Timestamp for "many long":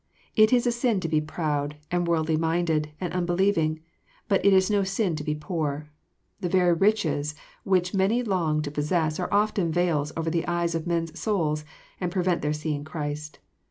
7.93-8.63